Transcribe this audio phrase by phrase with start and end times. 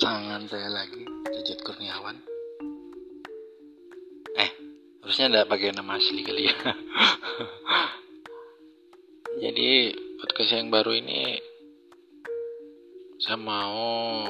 [0.00, 2.16] tangan saya lagi Jejat Kurniawan.
[4.32, 4.50] Eh
[5.04, 6.56] harusnya ada pakai nama asli kali ya.
[9.44, 11.36] Jadi podcast yang baru ini
[13.20, 14.24] saya mau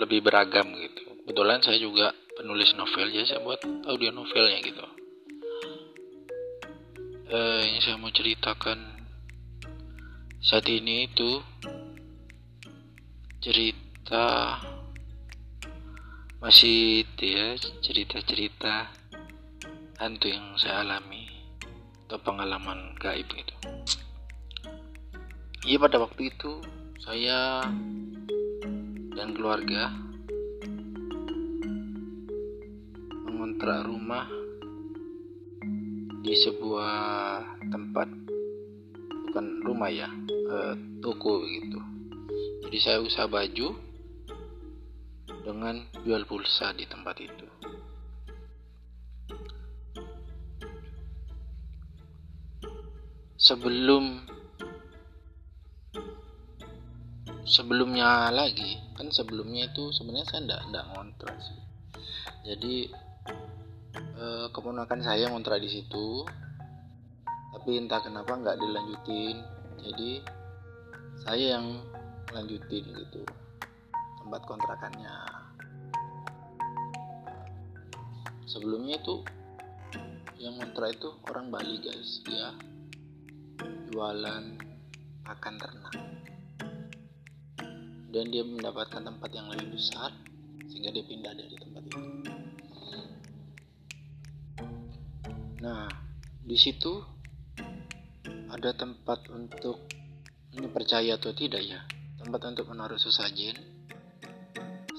[0.00, 1.20] lebih beragam gitu.
[1.20, 4.84] Kebetulan saya juga penulis novel jadi saya buat audio novelnya gitu.
[7.28, 9.04] Eh, ini saya mau ceritakan.
[10.40, 11.44] Saat ini itu
[13.44, 14.60] cerita
[16.44, 18.92] masih itu ya cerita-cerita
[19.96, 21.24] hantu yang saya alami
[22.04, 23.54] atau pengalaman gaib gitu
[25.64, 26.60] iya pada waktu itu
[27.00, 27.64] saya
[29.16, 29.88] dan keluarga
[33.24, 34.28] mengontrak rumah
[36.20, 37.40] di sebuah
[37.72, 38.12] tempat
[39.32, 41.80] bukan rumah ya eh, toko gitu.
[42.64, 43.76] Jadi saya usaha baju
[45.44, 47.46] dengan jual pulsa di tempat itu.
[53.36, 54.24] Sebelum
[57.44, 61.60] sebelumnya lagi kan sebelumnya itu sebenarnya saya enggak enggak ngontrak sih.
[62.48, 62.74] Jadi
[64.16, 66.24] eh, keponakan saya ngontrak di situ
[67.54, 69.40] tapi entah kenapa nggak dilanjutin
[69.80, 70.10] jadi
[71.24, 71.80] saya yang
[72.34, 73.22] lanjutin gitu
[74.20, 75.14] tempat kontrakannya
[78.44, 79.24] sebelumnya itu
[80.40, 82.20] yang kontrak itu orang Bali guys.
[82.24, 82.52] Dia
[83.88, 84.44] jualan
[85.24, 85.96] pakan ternak.
[88.14, 90.14] Dan dia mendapatkan tempat yang lebih besar
[90.70, 92.00] sehingga dia pindah dari tempat itu.
[95.64, 95.88] Nah
[96.44, 97.00] di situ
[98.52, 99.82] ada tempat untuk
[100.54, 101.82] ini percaya atau tidak ya
[102.20, 103.58] tempat untuk menaruh sesajen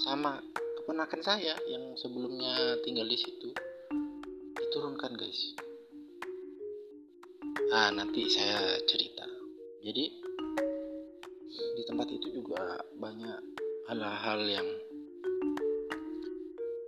[0.03, 0.41] sama
[0.85, 3.49] keponakan saya yang sebelumnya tinggal di situ
[4.53, 5.57] diturunkan guys.
[7.73, 9.25] Ah nanti saya cerita.
[9.81, 10.05] Jadi
[11.73, 13.41] di tempat itu juga banyak
[13.89, 14.69] hal-hal yang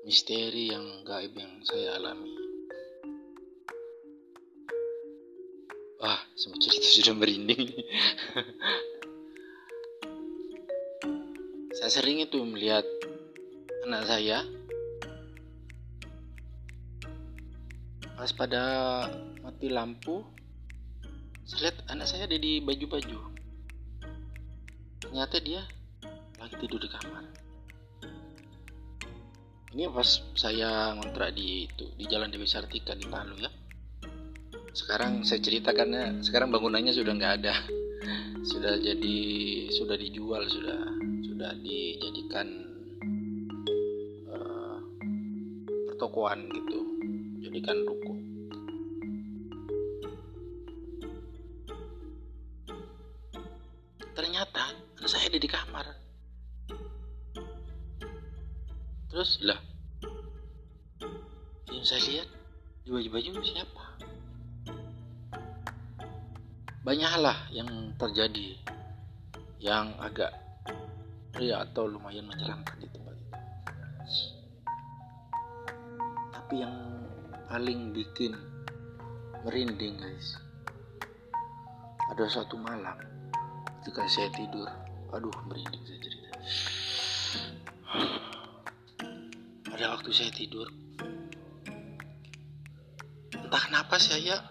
[0.05, 2.37] misteri yang gaib yang saya alami.
[5.97, 7.65] Wah semua cerita sudah merinding.
[11.77, 12.81] Saya sering itu melihat
[13.87, 14.43] anak saya.
[18.19, 18.63] Pas pada
[19.39, 20.27] mati lampu.
[21.47, 23.19] Saya lihat anak saya ada di baju-baju.
[24.99, 25.63] Ternyata dia
[26.35, 27.23] lagi tidur di kamar.
[29.71, 33.47] Ini pas saya ngontrak di itu di Jalan Dewi Sartika di Palu ya.
[34.75, 37.55] Sekarang saya ceritakannya sekarang bangunannya sudah nggak ada.
[38.51, 39.17] Sudah jadi
[39.67, 40.79] sudah dijual sudah
[41.19, 42.76] sudah dijadikan
[46.07, 46.79] pertokoan gitu
[47.43, 48.15] jadikan ruko.
[54.15, 54.71] Ternyata
[55.03, 55.83] saya ada di kamar.
[59.11, 59.59] Terus lah
[61.75, 62.29] yang saya lihat
[62.87, 63.85] di baju-baju siapa?
[66.87, 67.67] Banyak lah yang
[67.99, 68.55] terjadi
[69.59, 70.31] yang agak
[71.35, 73.06] ya atau lumayan menyeramkan itu
[76.57, 76.73] yang
[77.45, 78.33] paling bikin
[79.45, 80.41] merinding guys.
[82.09, 82.97] Ada suatu malam
[83.79, 84.67] ketika saya tidur
[85.13, 86.29] aduh merinding saya cerita.
[89.69, 90.67] Pada waktu saya tidur.
[93.31, 94.41] Entah kenapa saya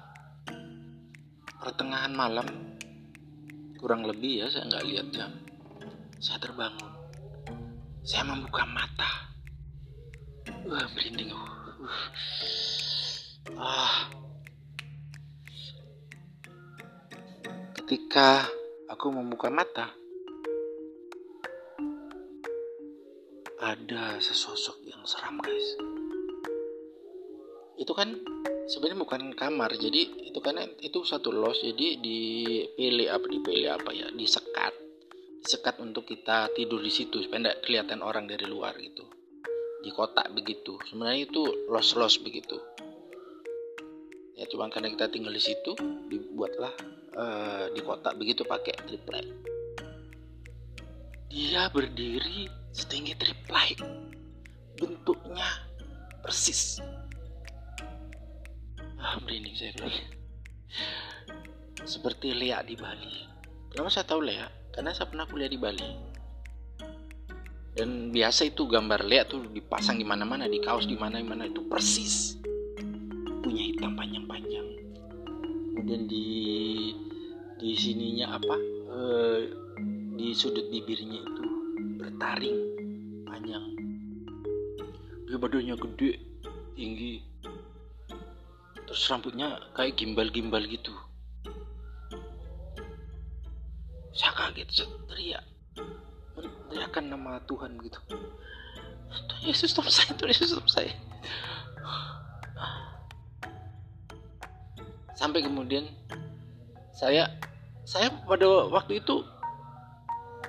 [1.60, 2.46] pertengahan malam
[3.76, 5.32] kurang lebih ya saya nggak lihat jam
[6.22, 6.92] saya terbangun.
[8.06, 9.10] Saya membuka mata.
[10.64, 11.55] Wah merinding oh
[13.56, 14.08] ah.
[17.76, 18.48] Ketika
[18.88, 19.92] aku membuka mata
[23.60, 25.76] ada sesosok yang seram guys.
[27.76, 28.16] Itu kan
[28.66, 34.08] sebenarnya bukan kamar jadi itu kan itu satu los jadi dipilih apa dipilih apa ya
[34.12, 34.74] disekat.
[35.44, 39.15] Disekat untuk kita tidur di situ supaya tidak kelihatan orang dari luar gitu
[39.80, 40.78] di kotak begitu.
[40.88, 42.56] Sebenarnya itu los-los begitu.
[44.36, 45.72] Ya cuma karena kita tinggal di situ
[46.12, 46.74] dibuatlah
[47.16, 49.26] uh, di kotak begitu pakai triplek.
[51.32, 53.80] Dia berdiri setinggi triplek.
[54.76, 55.48] Bentuknya
[56.20, 56.84] persis.
[59.00, 59.96] Ah merinding saya bilang
[61.86, 63.16] seperti Lea di Bali.
[63.72, 64.48] Kenapa saya tahu Lea?
[64.74, 66.05] Karena saya pernah kuliah di Bali
[67.76, 72.40] dan biasa itu gambar lihat tuh dipasang di mana-mana di kaos di mana-mana itu persis
[73.44, 74.66] punya hitam panjang-panjang.
[75.76, 76.26] Kemudian di
[77.60, 78.56] di sininya apa?
[78.90, 79.00] E,
[80.16, 81.44] di sudut bibirnya itu
[82.00, 82.58] bertaring
[83.28, 83.64] panjang.
[85.28, 86.10] Dia badannya gede
[86.74, 87.22] tinggi.
[88.88, 90.96] Terus rambutnya kayak gimbal-gimbal gitu.
[94.16, 95.44] Saya kaget saya teriak
[96.70, 98.00] teriakan nama Tuhan begitu
[99.10, 100.92] Tuhan Yesus stop saya Tuhan Yesus stop saya.
[105.16, 105.88] Sampai kemudian
[106.92, 107.30] saya
[107.86, 109.24] saya pada waktu itu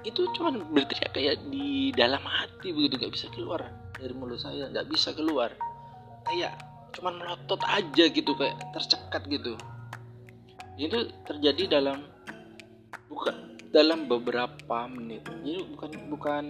[0.06, 4.88] itu cuma berteriak kayak di dalam hati begitu nggak bisa keluar dari mulut saya nggak
[4.92, 5.54] bisa keluar.
[6.28, 6.60] Kayak
[6.98, 9.54] cuman melotot aja gitu kayak tercekat gitu.
[10.78, 12.06] Itu terjadi dalam
[13.08, 15.28] bukan dalam beberapa menit.
[15.28, 16.46] Jadi bukan bukan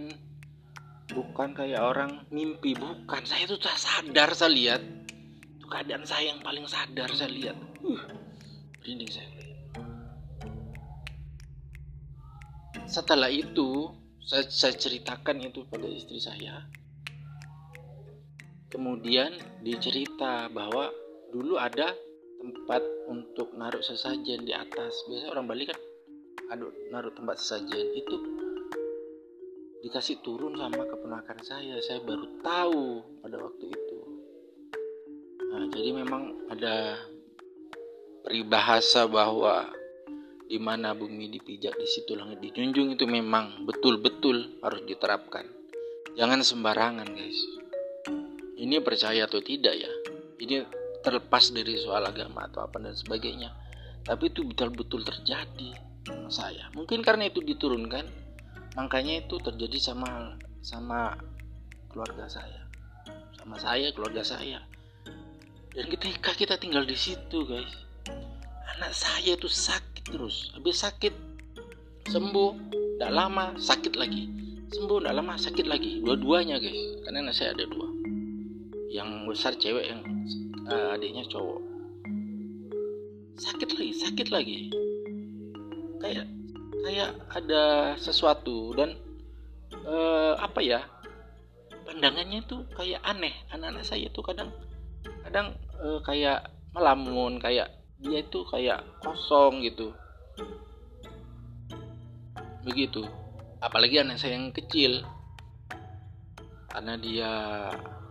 [1.12, 2.78] bukan kayak orang mimpi.
[2.78, 4.82] Bukan saya itu tak sadar saya lihat.
[5.58, 7.58] Itu keadaan saya yang paling sadar saya lihat.
[7.82, 8.02] Uh,
[9.12, 9.30] saya.
[12.88, 13.92] Setelah itu
[14.24, 16.64] saya, saya ceritakan itu pada istri saya.
[18.68, 20.92] Kemudian dicerita bahwa
[21.32, 21.96] dulu ada
[22.40, 25.04] tempat untuk naruh sesajen di atas.
[25.08, 25.80] Biasanya orang Bali kan
[26.48, 28.16] aduh naruh tempat sesajen itu
[29.88, 31.80] dikasih turun sama keponakan saya.
[31.80, 32.84] Saya baru tahu
[33.24, 34.00] pada waktu itu.
[35.48, 37.00] Nah, jadi memang ada
[38.26, 39.72] peribahasa bahwa
[40.48, 45.48] di mana bumi dipijak di situ langit dijunjung itu memang betul-betul harus diterapkan.
[46.20, 47.40] Jangan sembarangan guys.
[48.58, 49.92] Ini percaya atau tidak ya?
[50.42, 50.66] Ini
[51.06, 53.54] terlepas dari soal agama atau apa dan sebagainya.
[54.02, 55.87] Tapi itu betul-betul terjadi
[56.28, 56.68] saya.
[56.76, 58.06] Mungkin karena itu diturunkan
[58.78, 61.18] makanya itu terjadi sama sama
[61.90, 62.62] keluarga saya.
[63.40, 64.62] Sama saya keluarga saya.
[65.74, 67.70] Dan ketika kita tinggal di situ guys
[68.78, 70.54] anak saya itu sakit terus.
[70.54, 71.14] Habis sakit
[72.12, 72.50] sembuh
[72.98, 74.24] tidak lama sakit lagi.
[74.68, 76.04] Sembuh tidak lama sakit lagi.
[76.04, 77.02] Dua-duanya guys.
[77.08, 77.88] Karena anak saya ada dua.
[78.92, 80.02] Yang besar cewek yang
[80.70, 81.62] uh, adiknya cowok.
[83.38, 84.87] Sakit lagi sakit lagi
[85.98, 86.26] kayak
[86.86, 88.96] kayak ada sesuatu dan
[89.84, 90.80] uh, apa ya
[91.88, 93.34] pandangannya itu kayak aneh.
[93.52, 94.52] Anak-anak saya itu kadang
[95.24, 99.96] kadang uh, kayak melamun kayak dia itu kayak kosong gitu.
[102.68, 103.08] Begitu.
[103.64, 105.02] Apalagi anak saya yang kecil.
[106.68, 107.32] Karena dia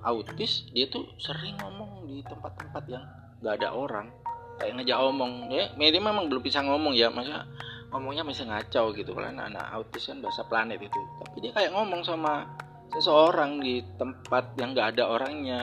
[0.03, 3.05] autis dia tuh sering ngomong di tempat-tempat yang
[3.45, 4.11] gak ada orang.
[4.59, 5.53] Kayak ngejak omong.
[5.53, 7.47] Ya memang belum bisa ngomong ya masa
[7.93, 9.13] ngomongnya masih ngacau gitu.
[9.15, 11.01] Karena anak autis kan bahasa planet itu.
[11.25, 12.47] Tapi dia kayak ngomong sama
[12.95, 15.63] seseorang di tempat yang nggak ada orangnya.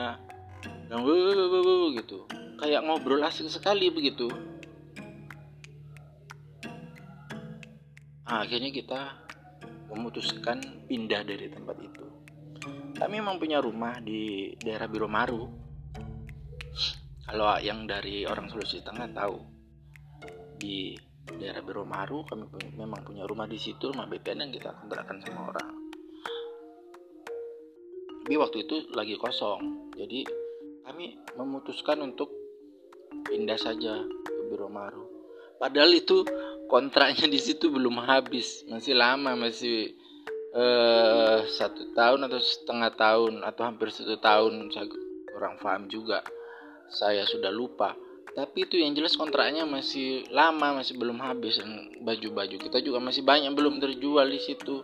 [0.88, 1.00] Yang
[2.00, 2.18] gitu.
[2.60, 4.30] Kayak ngobrol asing sekali begitu.
[8.24, 9.00] Nah, akhirnya kita
[9.94, 10.58] memutuskan
[10.90, 12.04] pindah dari tempat itu.
[12.98, 15.44] Kami memang punya rumah di daerah Biromaru.
[17.24, 19.38] Kalau yang dari orang Sulawesi Tengah tahu
[20.58, 20.98] di
[21.32, 22.44] daerah Biromaru kami
[22.76, 25.68] memang punya rumah di situ rumah BPN yang kita kontrakkan sama orang.
[28.24, 29.92] Tapi waktu itu lagi kosong.
[29.96, 30.24] Jadi
[30.84, 32.28] kami memutuskan untuk
[33.24, 35.14] pindah saja ke Biromaru
[35.64, 36.28] padahal itu
[36.68, 38.68] kontraknya di situ belum habis.
[38.68, 39.96] Masih lama masih
[40.52, 44.68] eh, satu tahun atau setengah tahun atau hampir satu tahun.
[44.68, 44.86] Saya
[45.32, 46.20] kurang paham juga.
[46.92, 47.96] Saya sudah lupa
[48.32, 51.60] tapi itu yang jelas kontraknya masih lama masih belum habis.
[51.60, 54.82] Dan baju-baju kita juga masih banyak belum terjual di situ.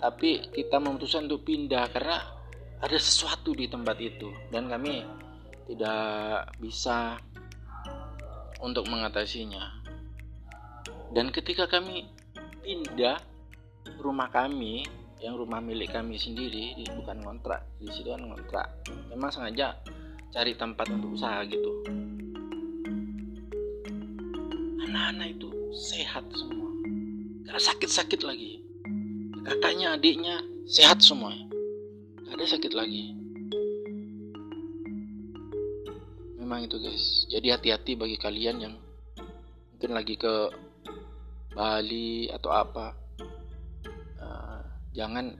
[0.00, 2.16] Tapi kita memutuskan untuk pindah karena
[2.80, 4.32] ada sesuatu di tempat itu.
[4.48, 5.04] Dan kami
[5.68, 7.20] tidak bisa
[8.64, 9.84] untuk mengatasinya.
[11.12, 12.08] Dan ketika kami
[12.64, 13.20] pindah
[14.00, 14.88] rumah kami
[15.20, 18.68] yang rumah milik kami sendiri bukan kontrak di situ kan kontrak.
[19.12, 19.76] Memang sengaja
[20.30, 21.82] cari tempat untuk usaha gitu.
[24.86, 26.70] Anak-anak itu sehat semua.
[27.50, 28.62] Gak sakit-sakit lagi.
[29.42, 30.38] Kakaknya adiknya
[30.70, 31.34] sehat semua.
[32.26, 33.10] Gak ada sakit lagi.
[36.38, 37.26] Memang itu guys.
[37.26, 38.74] Jadi hati-hati bagi kalian yang
[39.74, 40.34] mungkin lagi ke
[41.50, 42.94] Bali atau apa.
[44.22, 44.62] Uh,
[44.94, 45.34] jangan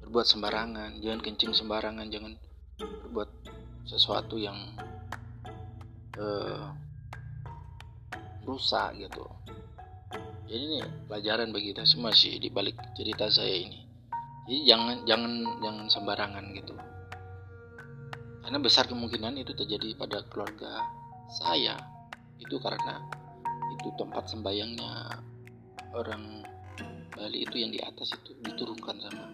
[0.00, 0.96] berbuat sembarangan.
[1.04, 2.08] Jangan kencing sembarangan.
[2.08, 2.32] Jangan
[2.80, 3.51] berbuat
[3.86, 4.56] sesuatu yang
[6.18, 6.70] uh,
[8.46, 9.24] rusak gitu.
[10.46, 13.80] Jadi ini pelajaran bagi kita semua sih di balik cerita saya ini.
[14.44, 16.74] Jadi jangan jangan jangan sembarangan gitu.
[18.42, 20.82] Karena besar kemungkinan itu terjadi pada keluarga
[21.30, 21.78] saya.
[22.42, 23.00] Itu karena
[23.78, 24.92] itu tempat sembayangnya
[25.94, 26.44] orang
[27.12, 29.24] Bali itu yang di atas itu diturunkan sama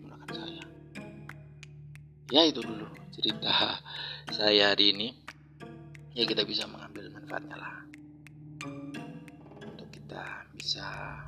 [0.00, 0.75] menggunakan saya
[2.30, 3.78] ya itu dulu cerita
[4.36, 5.08] saya hari ini
[6.16, 7.76] ya kita bisa mengambil manfaatnya lah
[9.62, 11.22] untuk kita bisa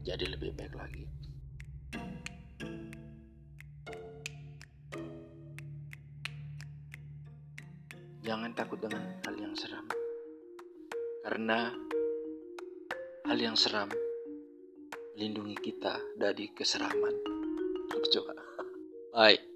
[0.00, 1.04] jadi lebih baik lagi
[8.22, 9.82] Jangan takut dengan hal yang seram.
[11.26, 11.74] Karena
[13.26, 13.90] hal yang seram
[15.18, 17.18] melindungi kita dari keseraman.
[18.14, 18.32] Coba.
[19.10, 19.51] Bye.